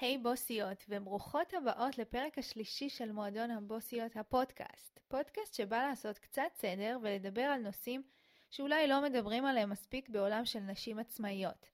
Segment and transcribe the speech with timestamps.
[0.00, 5.00] היי hey, בוסיות, וברוכות הבאות לפרק השלישי של מועדון הבוסיות הפודקאסט.
[5.08, 8.02] פודקאסט שבא לעשות קצת סדר ולדבר על נושאים
[8.50, 11.66] שאולי לא מדברים עליהם מספיק בעולם של נשים עצמאיות.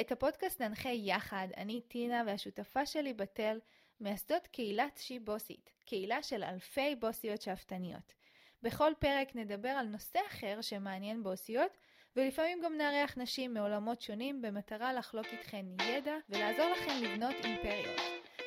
[0.00, 3.58] את הפודקאסט ננחה יחד, אני טינה והשותפה שלי בתל,
[4.00, 8.14] מייסדות קהילת שי בוסית, קהילה של אלפי בוסיות שאפתניות.
[8.62, 11.78] בכל פרק נדבר על נושא אחר שמעניין בוסיות,
[12.18, 18.00] ולפעמים גם נארח נשים מעולמות שונים במטרה לחלוק איתכן ידע ולעזור לכן לבנות אימפריות.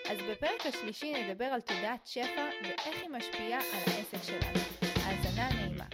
[0.09, 4.59] אז בפרק השלישי נדבר על תודעת שפע ואיך היא משפיעה על העסק שלנו.
[4.95, 5.85] האזנה נעימה.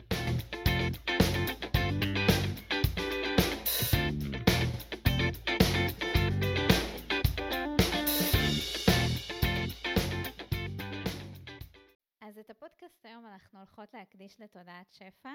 [12.22, 15.34] אז את הפודקאסט היום אנחנו הולכות להקדיש לתודעת שפע.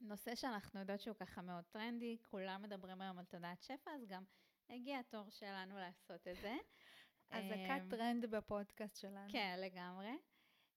[0.00, 4.24] נושא שאנחנו יודעות שהוא ככה מאוד טרנדי, כולם מדברים היום על תודעת שפע, אז גם
[4.70, 6.56] הגיע התור שלנו לעשות את זה.
[7.30, 9.32] אזעקת אמ, טרנד בפודקאסט שלנו.
[9.32, 10.18] כן, לגמרי.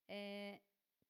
[0.09, 0.55] אה,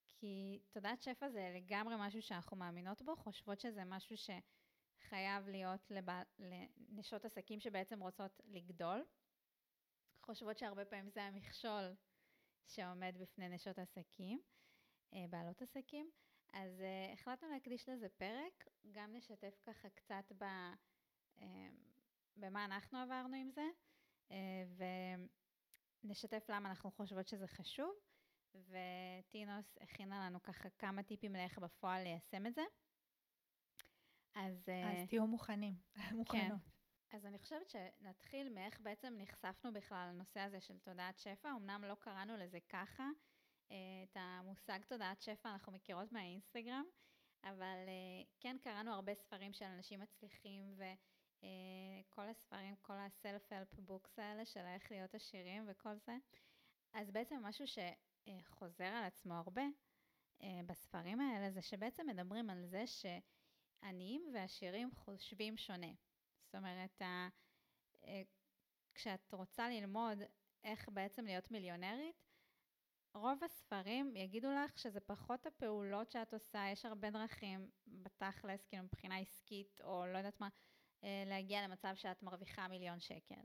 [0.08, 6.22] כי תודעת שפע זה לגמרי משהו שאנחנו מאמינות בו, חושבות שזה משהו שחייב להיות לבע...
[6.40, 9.06] לנשות עסקים שבעצם רוצות לגדול.
[10.22, 11.96] חושבות שהרבה פעמים זה המכשול
[12.68, 14.42] שעומד בפני נשות עסקים,
[15.14, 16.12] אה, בעלות עסקים.
[16.54, 20.44] אז uh, החלטנו להקדיש לזה פרק, גם נשתף ככה קצת ב,
[21.38, 21.42] uh,
[22.36, 23.68] במה אנחנו עברנו עם זה,
[24.30, 24.34] uh,
[26.04, 27.96] ונשתף למה אנחנו חושבות שזה חשוב,
[28.56, 32.64] וטינוס הכינה לנו ככה כמה טיפים לאיך בפועל ליישם את זה.
[34.36, 35.76] אז, אז תהיו מוכנים,
[36.18, 36.62] מוכנות.
[36.62, 37.18] כן.
[37.18, 41.96] אז אני חושבת שנתחיל מאיך בעצם נחשפנו בכלל לנושא הזה של תודעת שפע, אמנם לא
[41.96, 43.10] קראנו לזה ככה,
[44.04, 46.86] את המושג תודעת שפע אנחנו מכירות מהאינסטגרם,
[47.44, 54.12] אבל אה, כן קראנו הרבה ספרים של אנשים מצליחים וכל אה, הספרים, כל ה-self-help books
[54.18, 56.18] האלה של איך להיות עשירים וכל זה.
[56.94, 59.64] אז בעצם משהו שחוזר על עצמו הרבה
[60.42, 65.92] אה, בספרים האלה זה שבעצם מדברים על זה שעניים ועשירים חושבים שונה.
[66.44, 67.02] זאת אומרת,
[68.94, 70.18] כשאת רוצה ללמוד
[70.64, 72.31] איך בעצם להיות מיליונרית,
[73.14, 79.18] רוב הספרים יגידו לך שזה פחות הפעולות שאת עושה, יש הרבה דרכים בתכלס, כאילו מבחינה
[79.18, 80.50] עסקית, או לא יודעת מה,
[81.04, 83.42] אה, להגיע למצב שאת מרוויחה מיליון שקל.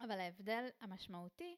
[0.00, 1.56] אבל ההבדל המשמעותי,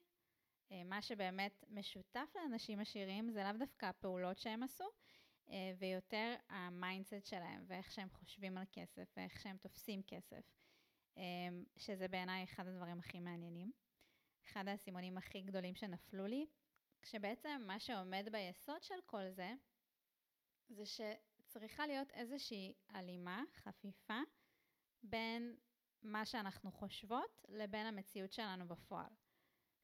[0.71, 4.85] אה, מה שבאמת משותף לאנשים עשירים, זה לאו דווקא הפעולות שהם עשו,
[5.49, 10.51] אה, ויותר ה mindset שלהם, ואיך שהם חושבים על כסף, ואיך שהם תופסים כסף,
[11.77, 13.71] שזה בעיניי אחד הדברים הכי מעניינים.
[14.45, 16.45] אחד האסימונים הכי גדולים שנפלו לי,
[17.01, 19.53] כשבעצם מה שעומד ביסוד של כל זה,
[20.69, 24.19] זה שצריכה להיות איזושהי הלימה, חפיפה,
[25.03, 25.55] בין
[26.03, 29.09] מה שאנחנו חושבות לבין המציאות שלנו בפועל.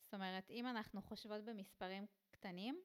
[0.03, 2.81] זאת אומרת, אם אנחנו חושבות במספרים קטנים,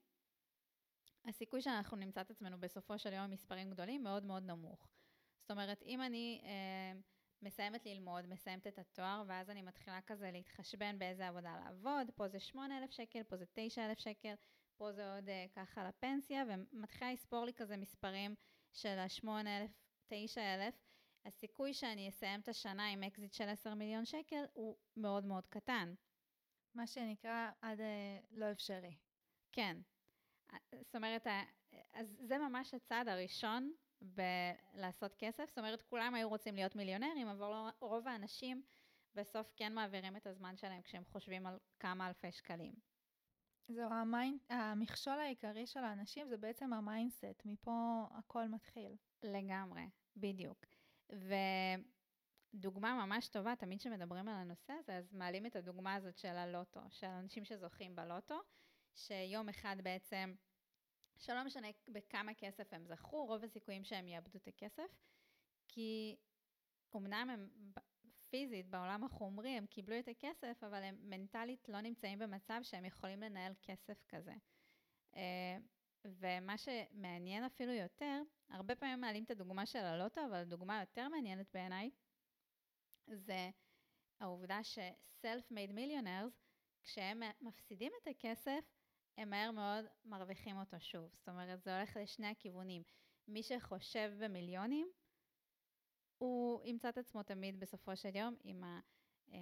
[1.24, 4.88] הסיכוי שאנחנו נמצא את עצמנו בסופו של יום במספרים גדולים מאוד מאוד נמוך.
[5.40, 7.00] זאת אומרת, אם אני אה,
[7.42, 12.40] מסיימת ללמוד, מסיימת את התואר, ואז אני מתחילה כזה להתחשבן באיזה עבודה לעבוד, פה זה
[12.40, 14.34] 8,000 שקל, פה זה 9,000 שקל,
[14.76, 18.34] פה זה עוד אה, ככה לפנסיה, ומתחילה לספור לי כזה מספרים
[18.72, 19.70] של ה-8,000,
[20.06, 20.74] 9,000.
[21.24, 25.94] הסיכוי שאני אסיים את השנה עם אקזיט של 10 מיליון שקל הוא מאוד מאוד קטן.
[26.74, 27.82] מה שנקרא עד אה,
[28.30, 28.96] לא אפשרי.
[29.52, 29.76] כן.
[30.80, 31.26] זאת אומרת,
[31.92, 35.44] אז זה ממש הצעד הראשון בלעשות כסף.
[35.48, 38.62] זאת אומרת, כולם היו רוצים להיות מיליונרים, אבל לא, רוב האנשים
[39.14, 42.74] בסוף כן מעבירים את הזמן שלהם כשהם חושבים על כמה אלפי שקלים.
[43.68, 44.38] זהו, ה mind...
[44.48, 48.96] המכשול העיקרי של האנשים זה בעצם ה mindset, מפה הכל מתחיל.
[49.22, 49.82] לגמרי,
[50.16, 50.66] בדיוק.
[52.54, 56.80] ודוגמה ממש טובה, תמיד כשמדברים על הנושא הזה, אז מעלים את הדוגמה הזאת של הלוטו,
[56.90, 58.40] של אנשים שזוכים בלוטו,
[58.94, 60.34] שיום אחד בעצם
[61.22, 64.90] שלא משנה בכמה כסף הם זכו, רוב הסיכויים שהם יאבדו את הכסף,
[65.68, 66.16] כי
[66.96, 67.48] אמנם הם
[68.30, 73.20] פיזית בעולם החומרי, הם קיבלו את הכסף, אבל הם מנטלית לא נמצאים במצב שהם יכולים
[73.20, 74.34] לנהל כסף כזה.
[75.16, 75.56] אה,
[76.04, 81.46] ומה שמעניין אפילו יותר, הרבה פעמים מעלים את הדוגמה של הלוטו, אבל הדוגמה היותר מעניינת
[81.54, 81.90] בעיניי,
[83.06, 83.50] זה
[84.20, 86.42] העובדה ש-self-made millionaires,
[86.82, 88.64] כשהם מפסידים את הכסף,
[89.16, 91.10] הם מהר מאוד מרוויחים אותו שוב.
[91.14, 92.82] זאת אומרת, זה הולך לשני הכיוונים.
[93.28, 94.88] מי שחושב במיליונים,
[96.18, 98.80] הוא ימצא את עצמו תמיד בסופו של יום עם, ה,
[99.32, 99.38] אה,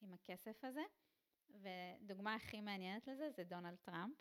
[0.00, 0.82] עם הכסף הזה.
[1.50, 4.16] ודוגמה הכי מעניינת לזה זה דונלד טראמפ,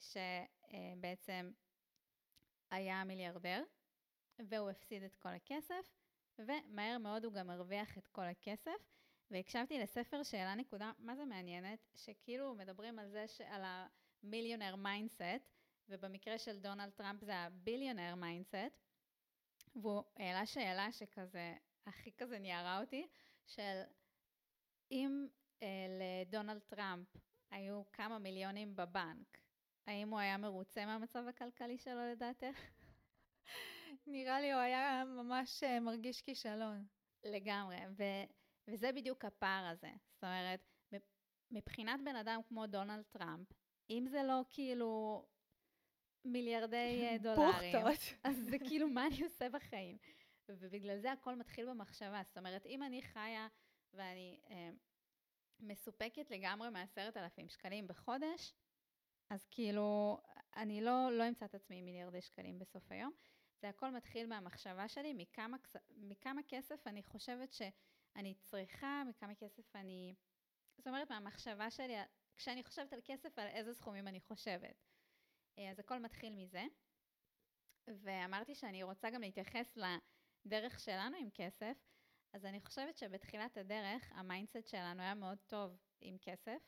[0.00, 1.50] שבעצם
[2.70, 3.64] היה מיליארדר,
[4.38, 5.94] והוא הפסיד את כל הכסף,
[6.38, 8.90] ומהר מאוד הוא גם הרוויח את כל הכסף,
[9.30, 11.78] והקשבתי לספר שאלה נקודה, מה זה מעניינת?
[11.94, 13.62] שכאילו מדברים על זה, על
[14.22, 18.88] ה millionaire mindset, ובמקרה של דונלד טראמפ זה ה billionaire mindset,
[19.76, 21.54] והוא העלה שאלה שכזה,
[21.86, 23.08] הכי כזה ניערה אותי,
[23.46, 23.82] של
[24.90, 25.26] אם
[25.62, 27.06] אה, לדונלד טראמפ
[27.50, 29.38] היו כמה מיליונים בבנק,
[29.86, 32.58] האם הוא היה מרוצה מהמצב הכלכלי שלו לדעתך?
[34.06, 36.86] נראה לי הוא היה ממש אה, מרגיש כישלון.
[37.24, 38.24] לגמרי, ו-
[38.68, 39.90] וזה בדיוק הפער הזה.
[40.14, 40.60] זאת אומרת,
[41.50, 43.48] מבחינת בן אדם כמו דונלד טראמפ,
[43.90, 45.22] אם זה לא כאילו
[46.24, 47.76] מיליארדי אה, דולרים.
[48.24, 49.98] אז זה כאילו מה אני עושה בחיים.
[50.48, 52.22] ובגלל זה הכל מתחיל במחשבה.
[52.24, 53.48] זאת אומרת, אם אני חיה
[53.94, 54.70] ואני אה,
[55.60, 58.54] מסופקת לגמרי מעשרת אלפים שקלים בחודש,
[59.30, 60.18] אז כאילו,
[60.56, 63.12] אני לא, לא אמצא את עצמי עם מיליארדי שקלים בסוף היום.
[63.60, 65.56] זה הכל מתחיל מהמחשבה שלי, מכמה,
[65.96, 70.14] מכמה כסף אני חושבת שאני צריכה, מכמה כסף אני...
[70.76, 71.94] זאת אומרת, מהמחשבה שלי,
[72.40, 74.86] כשאני חושבת על כסף, על איזה סכומים אני חושבת.
[75.58, 76.64] אה, אז הכל מתחיל מזה.
[77.88, 79.78] ואמרתי שאני רוצה גם להתייחס
[80.46, 81.76] לדרך שלנו עם כסף,
[82.32, 86.58] אז אני חושבת שבתחילת הדרך ה mindset שלנו היה מאוד טוב עם כסף,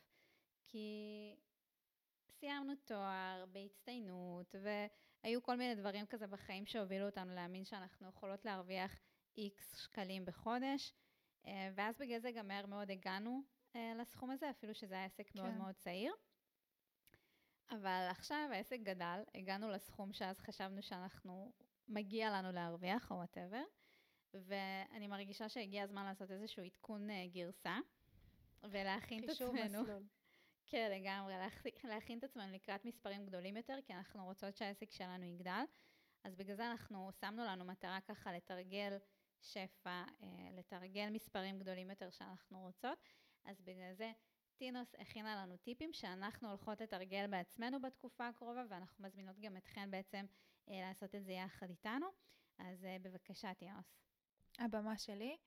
[0.67, 1.35] כי
[2.29, 8.99] סיימנו תואר בהצטיינות, והיו כל מיני דברים כזה בחיים שהובילו אותנו להאמין שאנחנו יכולות להרוויח
[9.37, 10.93] איקס שקלים בחודש,
[11.45, 15.39] אה, ואז בגלל זה גם מהר מאוד הגענו לסכום הזה, אפילו שזה היה עסק כן.
[15.39, 16.13] מאוד מאוד צעיר.
[17.71, 21.51] אבל עכשיו העסק גדל, הגענו לסכום שאז חשבנו שאנחנו,
[21.87, 23.63] מגיע לנו להרוויח או whatever,
[24.33, 27.77] ואני מרגישה שהגיע הזמן לעשות איזשהו עדכון אה, גרסה,
[28.63, 29.81] ולהכין את עצמנו.
[29.81, 30.03] מסלול.
[30.69, 31.33] כן, לגמרי,
[31.83, 35.63] להכין את עצמנו לקראת מספרים גדולים יותר, כי אנחנו רוצות שהעסק שלנו יגדל.
[36.23, 38.97] אז בגלל זה אנחנו שמנו לנו מטרה ככה לתרגל
[39.41, 42.97] שפע, אה, לתרגל מספרים גדולים יותר שאנחנו רוצות.
[43.45, 44.11] אז בגלל זה
[44.55, 50.25] טינוס הכינה לנו טיפים שאנחנו הולכות לתרגל בעצמנו בתקופה הקרובה, ואנחנו מזמינות גם אתכן בעצם
[50.69, 52.07] אה, לעשות את זה יחד איתנו.
[52.57, 53.95] אז אה, בבקשה, טינוס.
[54.59, 55.37] הבמה שלי.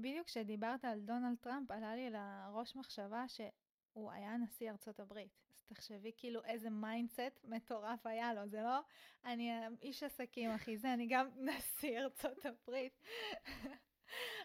[0.00, 3.40] בדיוק כשדיברת על דונלד טראמפ, עלה לי לראש מחשבה ש...
[3.92, 5.38] הוא היה נשיא ארצות הברית.
[5.54, 8.80] אז תחשבי כאילו איזה mindset מטורף היה לו, זה לא
[9.24, 9.52] אני
[9.82, 13.00] איש עסקים אחי, זה אני גם נשיא ארצות הברית.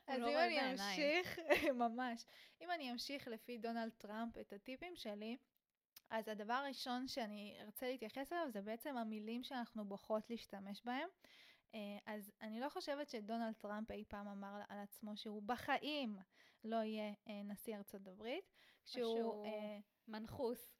[0.07, 1.39] אז לא אם אני אמשיך,
[1.83, 2.25] ממש,
[2.61, 5.37] אם אני אמשיך לפי דונלד טראמפ את הטיפים שלי,
[6.09, 11.09] אז הדבר הראשון שאני ארצה להתייחס אליו זה בעצם המילים שאנחנו בוחרות להשתמש בהם.
[11.75, 16.17] אה, אז אני לא חושבת שדונלד טראמפ אי פעם אמר על עצמו שהוא בחיים
[16.63, 18.51] לא יהיה אה, נשיא ארצות הברית.
[18.85, 19.17] שהוא...
[19.17, 20.75] שהוא אה, מנחוס.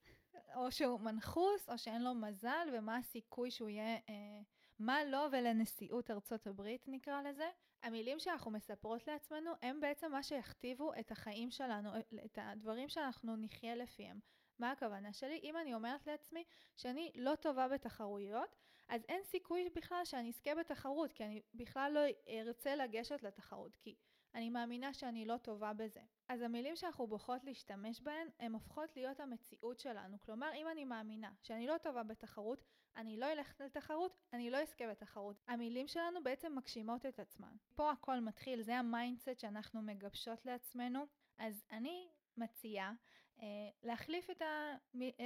[0.56, 3.96] או שהוא מנחוס, או שאין לו מזל, ומה הסיכוי שהוא יהיה...
[4.10, 4.42] אה,
[4.80, 7.50] מה לו לא ולנשיאות ארצות הברית נקרא לזה.
[7.86, 11.90] המילים שאנחנו מספרות לעצמנו הם בעצם מה שיכתיבו את החיים שלנו,
[12.26, 14.20] את הדברים שאנחנו נחיה לפיהם.
[14.60, 15.40] מה הכוונה שלי?
[15.44, 16.44] אם אני אומרת לעצמי
[16.78, 18.56] שאני לא טובה בתחרויות,
[18.88, 23.96] אז אין סיכוי בכלל שאני אזכה בתחרות, כי אני בכלל לא ארצה לגשת לתחרות, כי
[24.36, 26.00] אני מאמינה שאני לא טובה בזה.
[26.28, 30.20] אז המילים שאנחנו בוחרות להשתמש בהן, הן הופכות להיות המציאות שלנו.
[30.20, 32.64] כלומר, אם אני מאמינה שאני לא טובה בתחרות,
[32.96, 35.44] אני לא אלך לתחרות, אני לא אזכה בתחרות.
[35.48, 37.56] המילים שלנו בעצם מגשימות את עצמן.
[37.76, 41.06] פה הכל מתחיל, זה ה mindset שאנחנו מגבשות לעצמנו.
[41.38, 42.94] אז אני מציעה
[43.42, 43.46] אה,
[43.84, 44.76] להחליף את, ה,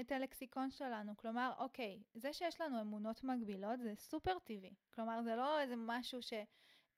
[0.02, 1.18] את הלקסיקון שלנו.
[1.18, 4.74] כלומר, אוקיי, זה שיש לנו אמונות מגבילות זה סופר טבעי.
[4.94, 6.34] כלומר, זה לא איזה משהו ש...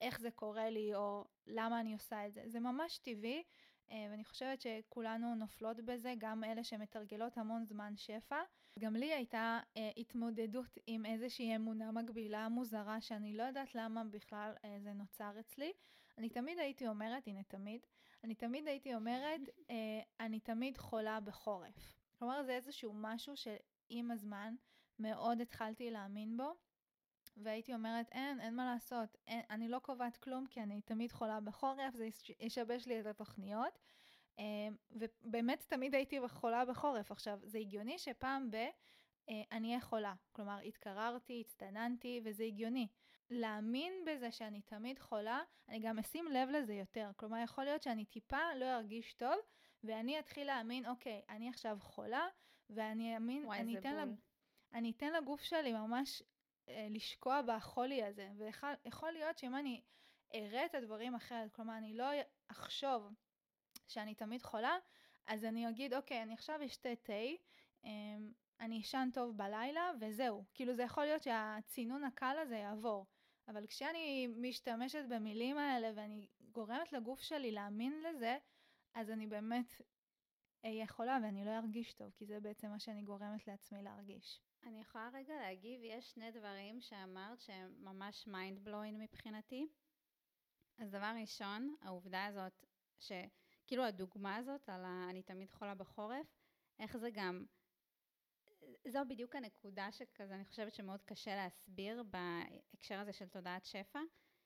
[0.01, 2.43] איך זה קורה לי או למה אני עושה את זה.
[2.45, 3.43] זה ממש טבעי,
[3.91, 8.41] אה, ואני חושבת שכולנו נופלות בזה, גם אלה שמתרגלות המון זמן שפע.
[8.79, 14.53] גם לי הייתה אה, התמודדות עם איזושהי אמונה מגבילה מוזרה, שאני לא יודעת למה בכלל
[14.65, 15.73] אה, זה נוצר אצלי.
[16.17, 17.85] אני תמיד הייתי אומרת, הנה תמיד,
[18.23, 19.41] אני תמיד הייתי אומרת,
[19.71, 21.95] אה, אני תמיד חולה בחורף.
[22.19, 24.55] כלומר, זה איזשהו משהו שעם הזמן
[24.99, 26.53] מאוד התחלתי להאמין בו.
[27.37, 31.39] והייתי אומרת, אין, אין מה לעשות, אין, אני לא קובעת כלום כי אני תמיד חולה
[31.39, 32.09] בחורף, זה
[32.39, 33.79] ישבש לי את התוכניות.
[34.39, 37.11] אמ, ובאמת תמיד הייתי חולה בחורף.
[37.11, 38.55] עכשיו, זה הגיוני שפעם ב...
[39.29, 40.13] אה, אני אהיה חולה.
[40.31, 42.87] כלומר, התקררתי, הצטננתי, וזה הגיוני.
[43.29, 47.11] להאמין בזה שאני תמיד חולה, אני גם אשים לב לזה יותר.
[47.15, 49.35] כלומר, יכול להיות שאני טיפה לא ארגיש טוב,
[49.83, 52.27] ואני אתחיל להאמין, אוקיי, אני עכשיו חולה,
[52.69, 54.15] ואני אאמין, וואי, אני אתן, לג...
[54.73, 58.29] אני אתן לגוף שלי ממש אה, לשקוע בחולי הזה,
[58.85, 59.81] ויכול להיות שאם אני
[60.35, 62.05] אראה את הדברים אחרת, כלומר אני לא
[62.47, 63.13] אחשוב
[63.87, 64.77] שאני תמיד חולה,
[65.27, 67.13] אז אני אגיד אוקיי, אני עכשיו אשתה תה,
[67.83, 73.05] אמ, אני אשן טוב בלילה וזהו, כאילו זה יכול להיות שהצינון הקל הזה יעבור,
[73.47, 78.37] אבל כשאני משתמשת במילים האלה ואני גורמת לגוף שלי להאמין לזה,
[78.93, 79.81] אז אני באמת
[80.65, 84.41] אהיה חולה ואני לא ארגיש טוב, כי זה בעצם מה שאני גורמת לעצמי להרגיש.
[84.63, 89.67] אני יכולה רגע להגיב, יש שני דברים שאמרת שהם ממש mind blowing מבחינתי.
[90.77, 92.65] אז דבר ראשון, העובדה הזאת,
[92.99, 95.07] שכאילו הדוגמה הזאת על ה...
[95.09, 96.25] אני תמיד חולה בחורף,
[96.79, 97.45] איך זה גם,
[98.87, 103.99] זו בדיוק הנקודה שכזה אני חושבת שמאוד קשה להסביר בהקשר הזה של תודעת שפע,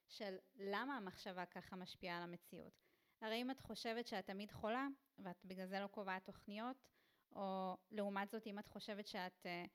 [0.08, 2.82] של למה המחשבה ככה משפיעה על המציאות.
[3.22, 4.88] הרי אם את חושבת שאת תמיד חולה,
[5.20, 6.78] ואת בגלל זה לא קובעת תוכניות,
[7.32, 9.66] או לעומת זאת אם את חושבת שאת אה,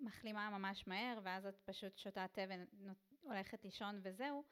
[0.00, 2.42] מחלימה ממש מהר, ואז את פשוט שותה תה
[3.22, 4.44] והולכת לישון וזהו,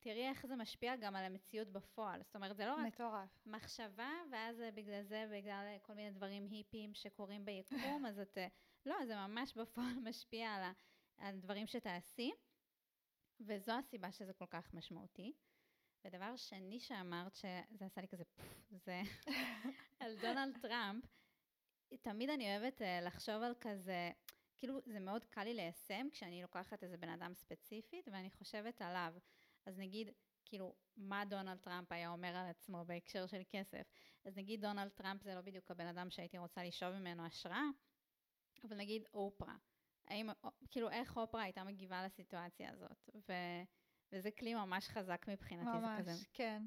[0.00, 2.22] תראי איך זה משפיע גם על המציאות בפועל.
[2.22, 3.12] זאת אומרת, זה לא מטורף.
[3.14, 8.38] רק מחשבה, ואז בגלל זה, בגלל כל מיני דברים היפיים שקורים ביקום, אז את...
[8.86, 10.62] לא, זה ממש בפועל משפיע על,
[11.18, 12.32] הדברים שתעשי,
[13.40, 15.32] וזו הסיבה שזה כל כך משמעותי.
[16.04, 19.02] ודבר שני שאמרת, שזה עשה לי כזה פוף, זה
[20.00, 21.04] על דונלד טראמפ,
[21.96, 24.10] תמיד אני אוהבת אה, לחשוב על כזה,
[24.56, 29.14] כאילו זה מאוד קל לי ליישם כשאני לוקחת איזה בן אדם ספציפית ואני חושבת עליו.
[29.66, 30.10] אז נגיד,
[30.44, 33.92] כאילו, מה דונלד טראמפ היה אומר על עצמו בהקשר של כסף?
[34.24, 37.64] אז נגיד דונלד טראמפ זה לא בדיוק הבן אדם שהייתי רוצה לשאוב ממנו השראה,
[38.64, 39.56] אבל נגיד אופרה.
[40.08, 40.28] האם,
[40.70, 43.10] כאילו, איך אופרה הייתה מגיבה לסיטואציה הזאת?
[43.28, 43.32] ו,
[44.12, 46.24] וזה כלי ממש חזק מבחינתי, ממש, זה כזה.
[46.32, 46.62] כן.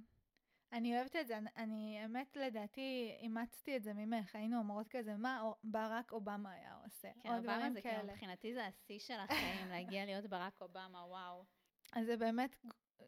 [0.71, 5.15] אני אוהבת את זה, אני, אני האמת לדעתי אימצתי את זה ממך, היינו אומרות כזה,
[5.15, 7.09] מה ברק אובמה היה עושה?
[7.19, 11.45] כן, אובמה זה כאילו, מבחינתי זה השיא של החיים, להגיע להיות ברק אובמה, וואו.
[11.93, 12.55] אז זה באמת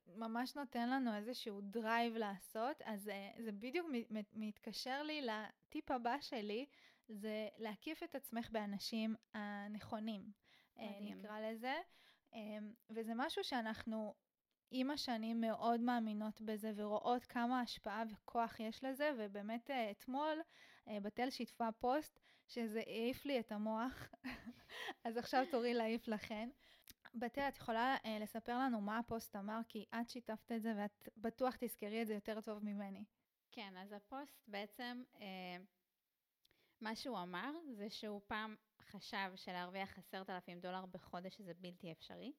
[0.08, 3.88] ממש נותן לנו איזשהו drive לעשות, אז אה, זה בדיוק
[4.34, 6.66] מתקשר לי לטיפ הבא שלי,
[7.08, 10.32] זה להקיף את עצמך באנשים הנכונים,
[10.80, 11.20] אה, מדהים.
[11.20, 11.76] נקרא לזה.
[12.34, 14.14] אמ, וזה משהו שאנחנו
[14.76, 20.42] עם השנים מאוד מאמינות בזה ורואות כמה השפעה וכוח יש לזה, ובאמת אה, אתמול
[20.88, 24.08] בתל שיתפה פוסט שזה העיף לי את המוח,
[25.06, 26.50] אז עכשיו תורי להעיף לכן.
[27.16, 31.10] בתל, את יכולה אה, לספר לנו מה הפוסט אמר, כי את שיתפת את זה ואת
[31.18, 33.04] בטוח תזכרי את זה יותר טוב ממני.
[33.52, 35.04] כן, אז הפוסט בעצם,
[36.82, 42.34] מה שהוא אמר זה שהוא פעם חשב שלהרוויח עשרת אלפים דולר בחודש זה בלתי אפשרי,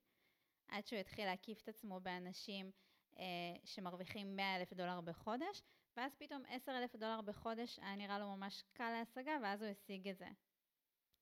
[0.69, 2.71] עד שהוא התחיל להקיף את עצמו באנשים
[3.15, 3.19] אה,
[3.65, 5.63] שמרוויחים מאה אלף דולר בחודש,
[5.97, 10.09] ואז פתאום עשר אלף דולר בחודש היה נראה לו ממש קל להשגה, ואז הוא השיג
[10.09, 10.29] את זה.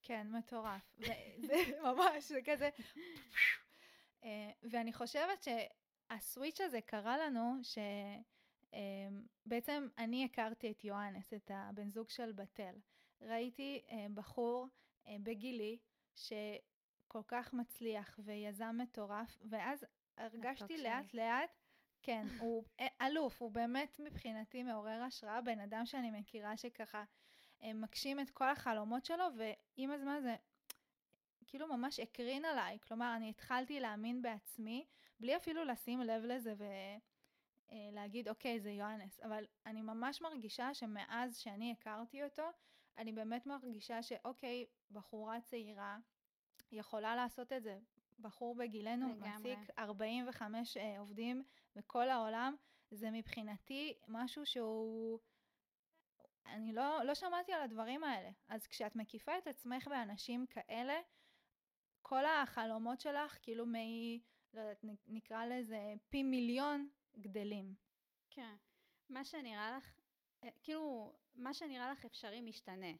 [0.02, 0.96] כן, מטורף.
[1.46, 2.70] זה ממש, זה כזה...
[4.24, 7.60] אה, ואני חושבת שהסוויץ' הזה קרה לנו,
[9.44, 12.74] שבעצם אה, אני הכרתי את יואנס, את הבן זוג של בתל.
[13.20, 14.68] ראיתי אה, בחור
[15.08, 15.78] בגילי
[17.12, 21.50] שכל כך מצליח ויזם מטורף, ואז הרגשתי לאט לאט,
[22.02, 22.64] כן, הוא
[23.00, 27.04] אלוף, הוא באמת מבחינתי מעורר השראה, בן אדם שאני מכירה שככה
[27.62, 30.36] מגשים את כל החלומות שלו, ועם הזמן זה
[31.46, 32.78] כאילו ממש הקרין עליי.
[32.78, 34.86] כלומר, אני התחלתי להאמין בעצמי,
[35.20, 36.54] בלי אפילו לשים לב לזה
[37.72, 39.20] ולהגיד, אוקיי, זה יואנס.
[39.20, 42.48] אבל אני ממש מרגישה שמאז שאני הכרתי אותו,
[42.98, 45.98] אני באמת מרגישה שאוקיי, בחורה צעירה
[46.72, 47.78] יכולה לעשות את זה.
[48.18, 51.44] בחור בגילנו מעסיק 45 אה, עובדים
[51.76, 52.56] בכל העולם,
[52.90, 55.18] זה מבחינתי משהו שהוא...
[56.46, 58.30] אני לא, לא שמעתי על הדברים האלה.
[58.48, 61.00] אז כשאת מקיפה את עצמך באנשים כאלה,
[62.02, 63.74] כל החלומות שלך, כאילו מ...
[64.54, 66.88] לא יודעת, נקרא לזה פי מיליון
[67.18, 67.74] גדלים.
[68.30, 68.56] כן.
[69.08, 69.92] מה שנראה לך,
[70.44, 72.92] אה, כאילו, מה שנראה לך אפשרי משתנה.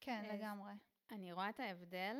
[0.00, 0.72] כן, לגמרי.
[1.10, 2.16] אני רואה את ההבדל,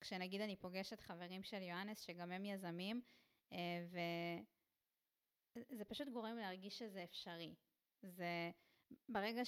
[0.00, 3.00] כשנגיד אני פוגשת חברים של יואנס, שגם הם יזמים,
[3.52, 3.86] אה,
[5.56, 7.54] וזה פשוט גורם להרגיש שזה אפשרי.
[8.02, 8.50] זה
[9.08, 9.42] ברגע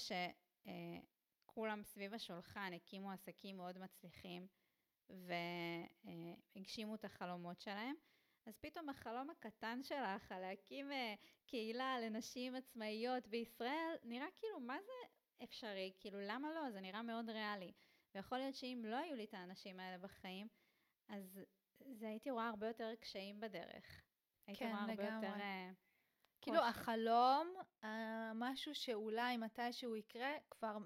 [1.45, 4.47] שכולם סביב השולחן הקימו עסקים מאוד מצליחים
[6.55, 7.95] והגשימו את החלומות שלהם,
[8.45, 14.77] אז פתאום החלום הקטן שלך על להקים אה, קהילה לנשים עצמאיות בישראל, נראה כאילו, מה
[14.81, 14.91] זה
[15.43, 15.93] אפשרי?
[15.99, 16.71] כאילו, למה לא?
[16.71, 17.71] זה נראה מאוד ריאלי.
[18.15, 20.47] ויכול להיות שאם לא היו לי את האנשים האלה בחיים,
[21.07, 21.39] אז
[21.91, 24.01] זה הייתי רואה הרבה יותר קשיים בדרך.
[24.47, 25.27] הייתי כן, רואה הרבה לגמרי.
[25.27, 25.39] יותר...
[25.39, 25.71] אה,
[26.41, 26.69] כאילו קושי.
[26.69, 27.53] החלום,
[27.83, 30.77] אה, משהו שאולי מתישהו יקרה, כבר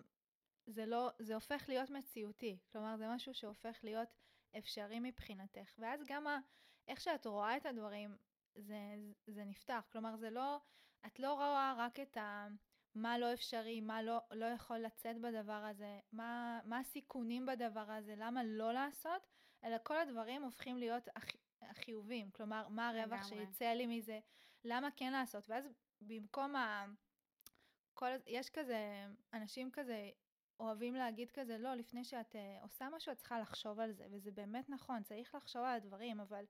[0.66, 2.58] זה לא, זה הופך להיות מציאותי.
[2.72, 4.10] כלומר, זה משהו שהופך להיות
[4.58, 5.76] אפשרי מבחינתך.
[5.78, 6.40] ואז גם ה,
[6.88, 8.18] איך שאת רואה את הדברים,
[8.56, 8.96] זה,
[9.28, 9.88] זה נפתח.
[9.92, 10.60] כלומר, זה לא,
[11.06, 12.48] את לא רואה רק את ה...
[12.96, 18.14] מה לא אפשרי, מה לא, לא יכול לצאת בדבר הזה, מה, מה הסיכונים בדבר הזה,
[18.18, 19.28] למה לא לעשות,
[19.64, 21.26] אלא כל הדברים הופכים להיות הח,
[21.62, 22.32] החיובים.
[22.32, 24.20] כלומר, מה הרווח שיצא לי מזה,
[24.64, 25.50] למה כן לעשות.
[25.50, 25.66] ואז
[26.02, 26.86] במקום ה...
[27.94, 28.10] כל...
[28.28, 30.10] יש כזה, אנשים כזה
[30.60, 34.32] אוהבים להגיד כזה, לא, לפני שאת uh, עושה משהו את צריכה לחשוב על זה, וזה
[34.32, 36.46] באמת נכון, צריך לחשוב על הדברים, אבל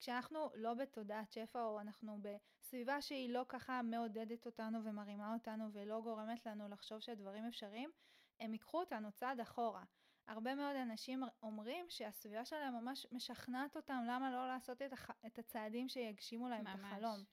[0.00, 6.00] כשאנחנו לא בתודעת שפע, או אנחנו בסביבה שהיא לא ככה מעודדת אותנו ומרימה אותנו ולא
[6.00, 7.90] גורמת לנו לחשוב שהדברים אפשריים,
[8.40, 9.84] הם ייקחו אותנו צעד אחורה.
[10.26, 15.10] הרבה מאוד אנשים אומרים שהסביבה שלהם ממש משכנעת אותם למה לא לעשות את, הח...
[15.26, 16.80] את הצעדים שיגשימו להם ממש.
[16.80, 17.24] את החלום.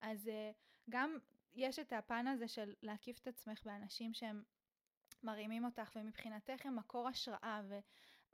[0.00, 0.56] אז uh,
[0.90, 1.18] גם
[1.54, 4.42] יש את הפן הזה של להקיף את עצמך באנשים שהם
[5.22, 7.62] מרימים אותך, ומבחינתך הם מקור השראה,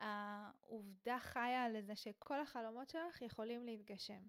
[0.00, 4.23] והעובדה חיה על זה שכל החלומות שלך יכולים להתגשם.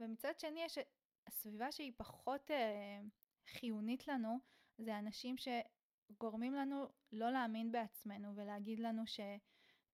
[0.00, 0.78] ומצד שני יש
[1.26, 3.00] הסביבה שהיא פחות אה,
[3.46, 4.38] חיונית לנו,
[4.78, 9.20] זה אנשים שגורמים לנו לא להאמין בעצמנו ולהגיד לנו ש...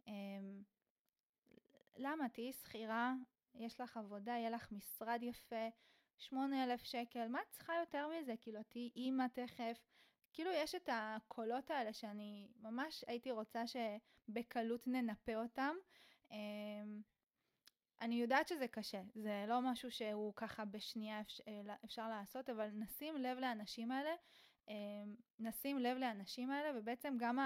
[0.08, 0.12] אה,
[1.96, 2.28] למה?
[2.28, 3.14] תהיי שכירה,
[3.54, 5.68] יש לך עבודה, יהיה לך משרד יפה,
[6.18, 8.34] שמונה אלף שקל, מה את צריכה יותר מזה?
[8.40, 9.80] כאילו, תהיי אימא תכף,
[10.34, 15.76] כאילו יש את הקולות האלה שאני ממש הייתי רוצה שבקלות ננפה אותם.
[16.30, 17.02] אמ,
[18.00, 21.42] אני יודעת שזה קשה, זה לא משהו שהוא ככה בשנייה אפשר,
[21.84, 24.14] אפשר לעשות, אבל נשים לב לאנשים האלה,
[24.68, 27.38] אמ, נשים לב לאנשים האלה, ובעצם גם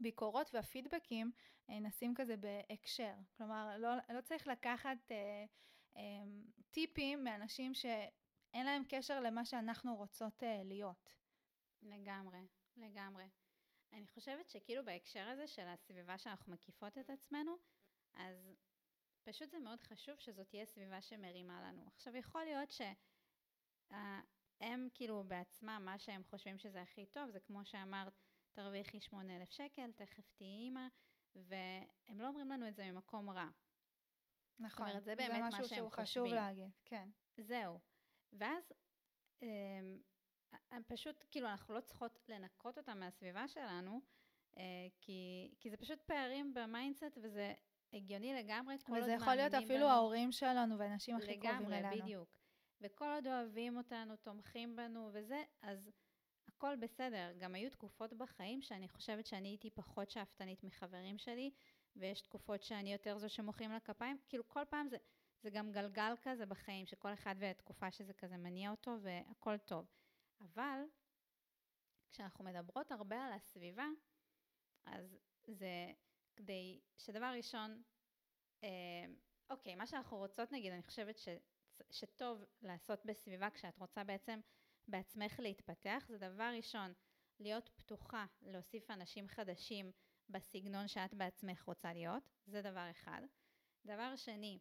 [0.00, 1.32] הביקורות והפידבקים
[1.70, 3.14] אה, נשים כזה בהקשר.
[3.36, 5.44] כלומר, לא, לא צריך לקחת אה,
[5.96, 11.21] אמ, טיפים מאנשים שאין להם קשר למה שאנחנו רוצות אה, להיות.
[11.82, 12.46] לגמרי,
[12.76, 13.28] לגמרי.
[13.92, 17.56] אני חושבת שכאילו בהקשר הזה של הסביבה שאנחנו מקיפות את עצמנו,
[18.14, 18.36] אז
[19.22, 21.86] פשוט זה מאוד חשוב שזאת תהיה סביבה שמרימה לנו.
[21.86, 28.12] עכשיו יכול להיות שהם כאילו בעצמם, מה שהם חושבים שזה הכי טוב, זה כמו שאמרת,
[28.52, 30.86] תרוויחי 8,000 שקל, תכף תהיי אימא,
[31.34, 33.48] והם לא אומרים לנו את זה ממקום רע.
[34.58, 36.04] נכון, אומרת, זה באמת זה משהו שהוא חושבים.
[36.04, 37.08] חשוב להגיד, כן.
[37.36, 37.78] זהו.
[38.32, 38.72] ואז
[39.42, 39.98] אמ,
[40.86, 44.00] פשוט, כאילו, אנחנו לא צריכות לנקות אותם מהסביבה שלנו,
[44.56, 44.62] אה,
[45.00, 47.54] כי, כי זה פשוט פערים ב mindset וזה
[47.92, 51.88] הגיוני לגמרי, כל עוד וזה יכול להיות אפילו בנו, ההורים שלנו והאנשים הכי קרובים אלינו.
[51.88, 52.28] לגמרי, בדיוק.
[52.80, 55.90] וכל עוד אוהבים אותנו, תומכים בנו וזה, אז
[56.48, 57.32] הכל בסדר.
[57.38, 61.50] גם היו תקופות בחיים שאני חושבת שאני הייתי פחות שאפתנית מחברים שלי,
[61.96, 64.18] ויש תקופות שאני יותר זו שמוחאים לה כפיים.
[64.28, 64.96] כאילו, כל פעם זה,
[65.42, 69.86] זה גם גלגל כזה בחיים, שכל אחד והתקופה שזה כזה מניע אותו, והכל טוב.
[70.42, 70.80] אבל
[72.12, 73.86] כשאנחנו מדברות הרבה על הסביבה,
[74.84, 75.92] אז זה
[76.36, 77.82] כדי שדבר ראשון,
[78.64, 79.04] אה,
[79.50, 81.28] אוקיי, מה שאנחנו רוצות נגיד, אני חושבת ש,
[81.90, 84.40] שטוב לעשות בסביבה כשאת רוצה בעצם
[84.88, 86.92] בעצמך להתפתח, זה דבר ראשון,
[87.40, 89.92] להיות פתוחה להוסיף אנשים חדשים
[90.28, 93.22] בסגנון שאת בעצמך רוצה להיות, זה דבר אחד.
[93.84, 94.58] דבר שני,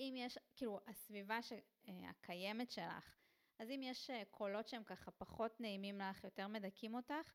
[0.00, 1.38] אם יש, כאילו, הסביבה
[1.86, 3.19] הקיימת שלך
[3.60, 7.32] אז אם יש אה, קולות שהם ככה פחות נעימים לך, יותר מדכאים אותך,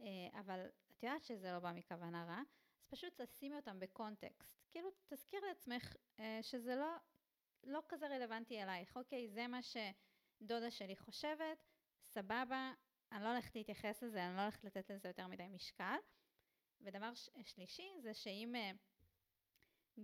[0.00, 2.42] אה, אבל את יודעת שזה לא בא מכוונה רע,
[2.80, 4.58] אז פשוט תשימי אותם בקונטקסט.
[4.70, 6.96] כאילו, תזכיר לעצמך אה, שזה לא,
[7.64, 8.96] לא כזה רלוונטי אלייך.
[8.96, 11.64] אוקיי, זה מה שדודה שלי חושבת,
[12.04, 12.72] סבבה,
[13.12, 15.96] אני לא הולכת להתייחס לזה, אני לא הולכת לתת לזה יותר מדי משקל.
[16.80, 18.54] ודבר שלישי זה שאם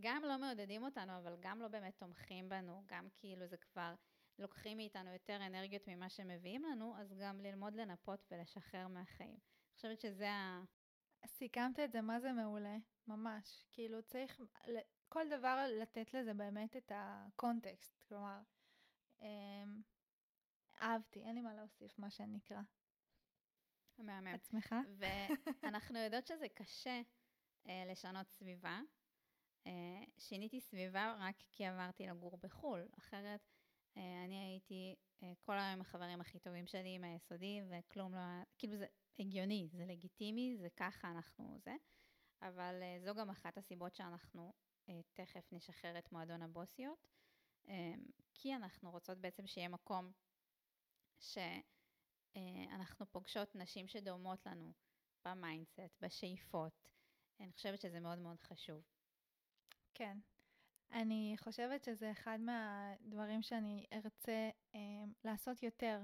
[0.00, 3.94] גם לא מעודדים אותנו, אבל גם לא באמת תומכים בנו, גם כאילו זה כבר
[4.38, 9.38] לוקחים מאיתנו יותר אנרגיות ממה שהם מביאים לנו, אז גם ללמוד לנפות ולשחרר מהחיים.
[9.38, 10.62] אני חושבת שזה ה...
[11.26, 13.64] סיכמת את זה, מה זה מעולה, ממש.
[13.70, 14.40] כאילו צריך
[15.08, 18.40] כל דבר לתת לזה באמת את הקונטקסט, כלומר,
[19.22, 19.82] אמ,
[20.82, 22.60] אהבתי, אין לי מה להוסיף, מה שנקרא.
[23.98, 24.26] מהמם.
[24.26, 24.74] עצמך?
[25.62, 27.00] ואנחנו יודעות שזה קשה
[27.68, 28.80] אה, לשנות סביבה.
[29.66, 33.57] אה, שיניתי סביבה רק כי עברתי לגור בחו"ל, אחרת
[33.98, 38.20] אני הייתי אה, כל היום עם החברים הכי טובים שלי מהיסודי, וכלום לא,
[38.58, 38.86] כאילו זה
[39.18, 41.74] הגיוני, זה לגיטימי, זה ככה אנחנו זה,
[42.42, 44.52] אבל אה, זו גם אחת הסיבות שאנחנו
[45.14, 47.06] תכף נשחרר את מועדון הבוסיות,
[48.34, 50.12] כי אנחנו רוצות בעצם שיהיה מקום
[51.20, 54.72] שאנחנו פוגשות נשים שדומות לנו
[55.24, 56.88] ב mindset, בשאיפות.
[57.40, 58.82] אני חושבת שזה מאוד מאוד חשוב.
[59.94, 60.18] כן,
[60.92, 64.80] אני חושבת שזה אחד מהדברים שאני ארצה אה,
[65.24, 66.00] לעשות יותר.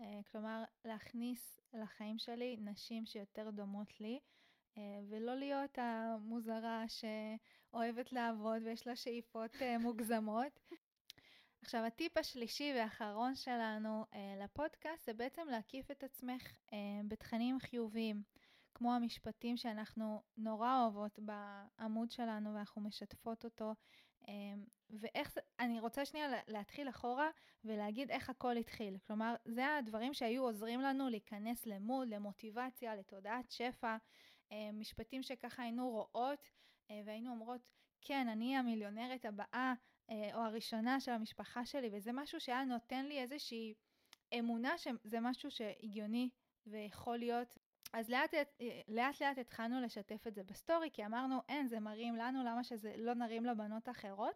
[0.00, 4.20] אה, כלומר, להכניס לחיים שלי נשים שיותר דומות לי,
[4.78, 10.60] אה, ולא להיות המוזרה שאוהבת לעבוד ויש לה שאיפות אה, מוגזמות.
[11.62, 18.22] עכשיו, הטיפ השלישי והאחרון שלנו אה, לפודקאסט זה בעצם להקיף את עצמך אה, בתכנים חיוביים.
[18.74, 23.74] כמו המשפטים שאנחנו נורא אוהבות בעמוד שלנו ואנחנו משתפות אותו
[24.90, 27.30] ואיך זה, אני רוצה שנייה להתחיל אחורה
[27.64, 28.96] ולהגיד איך הכל התחיל.
[29.06, 33.96] כלומר, זה הדברים שהיו עוזרים לנו להיכנס למוד, למוטיבציה, לתודעת שפע,
[34.50, 36.50] אמ, משפטים שככה היינו רואות
[36.90, 37.60] אה, והיינו אומרות,
[38.00, 39.74] כן, אני המיליונרת הבאה
[40.10, 43.74] אה, או הראשונה של המשפחה שלי, וזה משהו שהיה נותן לי איזושהי
[44.38, 46.30] אמונה שזה משהו שהגיוני
[46.66, 47.58] ויכול להיות.
[47.92, 48.42] אז לאט אה,
[48.88, 52.94] לאט, לאט התחלנו לשתף את זה בסטורי, כי אמרנו, אין, זה מרים לנו, למה שזה
[52.96, 54.34] לא נרים לבנות אחרות?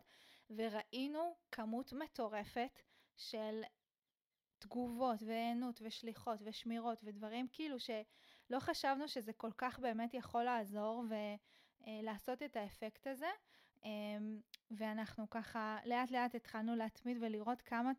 [0.51, 2.83] וראינו כמות מטורפת
[3.17, 3.63] של
[4.59, 11.05] תגובות והיענות ושליחות ושמירות ודברים כאילו שלא חשבנו שזה כל כך באמת יכול לעזור
[11.89, 13.31] ולעשות את האפקט הזה.
[13.85, 17.93] אמ, ואנחנו ככה לאט לאט התחלנו להתמיד ולראות כמה,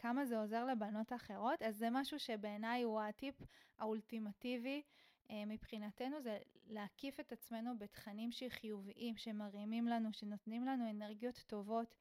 [0.00, 3.34] כמה זה עוזר לבנות אחרות, אז זה משהו שבעיניי הוא הטיפ
[3.78, 4.82] האולטימטיבי
[5.30, 11.94] אה, מבחינתנו, זה להקיף את עצמנו בתכנים שחיוביים, שמרימים לנו, שנותנים לנו אנרגיות טובות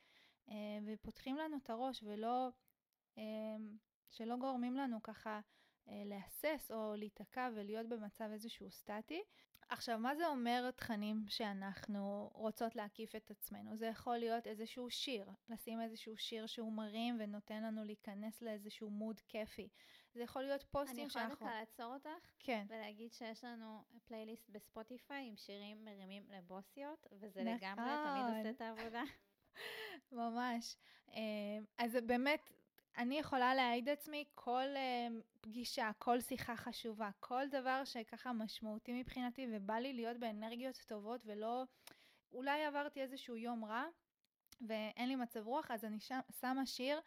[0.49, 2.49] אה, ופותחים לנו את הראש ולא,
[3.17, 3.23] אה,
[4.09, 5.39] שלא גורמים לנו ככה
[5.87, 9.23] להסס או להיתקע ולהיות במצב איזשהו סטטי.
[9.69, 13.75] עכשיו, מה זה אומר תכנים שאנחנו רוצות להקיף את עצמנו?
[13.75, 19.19] זה יכול להיות איזשהו שיר, לשים איזשהו שיר שהוא מרים ונותן לנו להיכנס לאיזשהו מוד
[19.27, 19.69] כיפי.
[20.13, 21.19] זה יכול להיות פוסטים שאנחנו...
[21.19, 22.25] אני יכולה דווקא לעצור אותך?
[22.39, 22.65] כן.
[22.69, 27.55] ולהגיד שיש לנו פלייליסט בספוטיפיי עם שירים מרימים לבוסיות, וזה נכון.
[27.55, 29.03] לגמרי תמיד עושה את העבודה.
[30.11, 30.75] ממש.
[31.13, 32.49] אה, אז באמת,
[32.99, 39.47] אני יכולה להעיד עצמי כל uh, פגישה, כל שיחה חשובה, כל דבר שככה משמעותי מבחינתי
[39.51, 41.63] ובא לי להיות באנרגיות טובות ולא,
[42.31, 43.85] אולי עברתי איזשהו יום רע
[44.67, 46.99] ואין לי מצב רוח, אז אני שם, שמה שיר,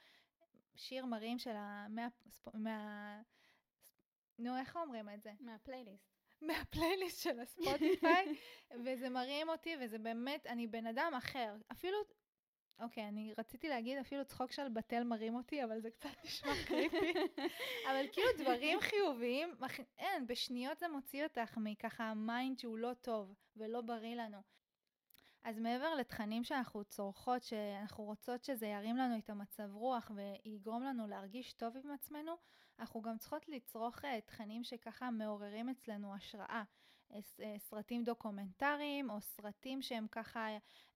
[0.76, 1.86] שיר מרים של ה...
[1.88, 2.08] מה...
[2.54, 3.20] מה...
[4.38, 5.32] נו, איך אומרים את זה?
[5.40, 6.12] מה playlist.
[6.42, 8.36] מה playlist של ה Spotify,
[8.84, 11.56] וזה מרים אותי, וזה באמת, אני בן אדם אחר.
[11.72, 11.98] אפילו
[12.78, 17.12] אוקיי, אני רציתי להגיד אפילו צחוק של בתל מרים אותי, אבל זה קצת נשמע creepy.
[17.90, 19.54] אבל כאילו דברים חיוביים,
[19.98, 24.42] אין, בשניות זה מוציא אותך מככה mind שהוא לא טוב ולא בריא לנו.
[25.44, 31.08] אז מעבר לתכנים שאנחנו צורכות, שאנחנו רוצות שזה ירים לנו את המצב רוח ויגרום לנו
[31.08, 32.32] להרגיש טוב עם עצמנו,
[32.78, 36.62] אנחנו גם צריכות לצרוך אה, תכנים שככה מעוררים אצלנו השראה.
[37.14, 40.48] אה, סרטים דוקומנטריים או סרטים שהם ככה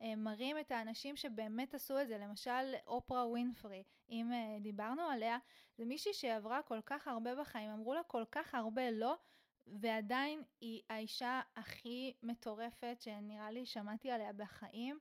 [0.02, 2.18] אה, מראים את האנשים שבאמת עשו את זה.
[2.18, 5.38] למשל אופרה ווינפרי, אם אה, דיברנו עליה,
[5.78, 9.16] זה מישהי שעברה כל כך הרבה בחיים, אמרו לה כל כך הרבה לא,
[9.66, 14.98] ועדיין היא האישה הכי מטורפת שנראה לי שמעתי עליה בחיים.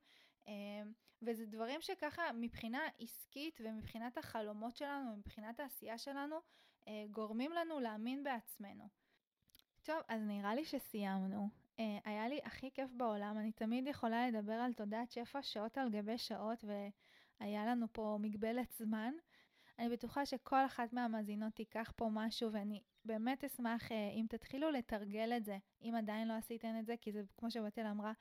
[1.22, 6.36] וזה דברים שככה מבחינה עסקית ומבחינת החלומות שלנו ומבחינת העשייה שלנו
[7.12, 8.90] גורמים לנו להאמין בעצמנו.
[9.86, 11.50] טוב, אז נראה לי שסיימנו.
[11.78, 15.90] Uh, היה לי הכי כיף בעולם, אני תמיד יכולה לדבר על תודעת שפע שעות על
[15.90, 16.64] גבי שעות,
[17.40, 19.14] והיה לנו פה מגבלת זמן.
[19.80, 25.34] אני בטוחה שכל אחת מהמאזינות תיקח פה משהו, ואני באמת אשמח uh, אם תתחילו לתרגל
[25.38, 28.14] את זה, אם עדיין לא עשיתן את זה, כי זה, כמו שבתל אמרה,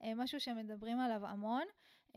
[0.00, 1.64] uh, משהו שמדברים עליו המון,
[2.08, 2.14] um,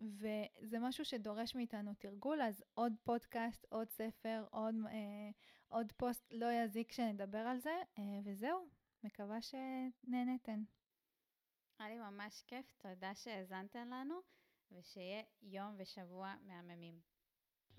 [0.00, 4.74] וזה משהו שדורש מאיתנו תרגול, אז עוד פודקאסט, עוד ספר, עוד...
[5.68, 8.68] עוד פוסט לא יזיק שנדבר על זה, אה, וזהו,
[9.04, 10.62] מקווה שנהנתן.
[11.78, 14.20] היה לי ממש כיף, תודה שהאזנתן לנו,
[14.72, 17.00] ושיהיה יום ושבוע מהממים.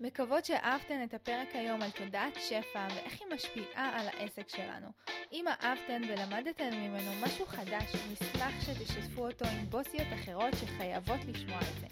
[0.00, 4.88] מקוות שאהבתן את הפרק היום על תודעת שפע ואיך היא משפיעה על העסק שלנו.
[5.32, 11.80] אם אהבתן ולמדתן ממנו משהו חדש, נשמח שתשתפו אותו עם בוסיות אחרות שחייבות לשמוע את
[11.80, 11.86] זה.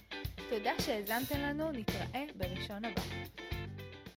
[0.50, 3.47] תודה שהאזנתן לנו, נתראה בראשון הבא.